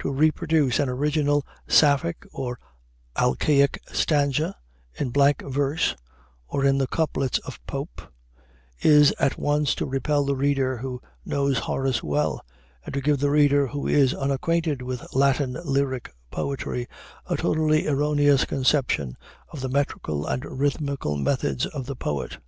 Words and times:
To 0.00 0.10
reproduce 0.12 0.80
an 0.80 0.88
original 0.88 1.46
Sapphic 1.68 2.26
or 2.32 2.58
Alcaic 3.16 3.78
stanza 3.92 4.56
in 4.94 5.10
blank 5.10 5.40
verse, 5.46 5.94
or 6.48 6.64
in 6.64 6.78
the 6.78 6.88
couplets 6.88 7.38
of 7.46 7.64
Pope, 7.64 8.02
is 8.80 9.12
at 9.20 9.38
once 9.38 9.76
to 9.76 9.86
repel 9.86 10.24
the 10.24 10.34
reader 10.34 10.78
who 10.78 11.00
knows 11.24 11.58
Horace 11.60 12.02
well, 12.02 12.44
and 12.84 12.92
to 12.92 13.00
give 13.00 13.18
the 13.20 13.30
reader 13.30 13.68
who 13.68 13.86
is 13.86 14.12
unacquainted 14.12 14.82
with 14.82 15.14
Latin 15.14 15.56
lyric 15.64 16.12
poetry 16.32 16.88
a 17.26 17.36
totally 17.36 17.86
erroneous 17.86 18.44
conception 18.44 19.16
of 19.52 19.60
the 19.60 19.68
metrical 19.68 20.26
and 20.26 20.44
rhythmical 20.44 21.14
methods 21.16 21.66
of 21.66 21.86
the 21.86 21.94
poet. 21.94 22.38